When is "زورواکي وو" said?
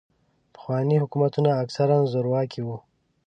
2.11-2.77